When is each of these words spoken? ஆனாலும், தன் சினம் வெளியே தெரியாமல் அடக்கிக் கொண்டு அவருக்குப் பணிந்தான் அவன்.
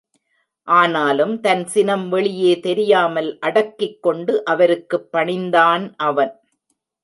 ஆனாலும், 0.67 1.39
தன் 1.39 1.65
சினம் 1.67 2.09
வெளியே 2.09 2.59
தெரியாமல் 2.59 3.37
அடக்கிக் 3.39 4.01
கொண்டு 4.01 4.43
அவருக்குப் 4.45 5.09
பணிந்தான் 5.11 5.93
அவன். 6.03 6.33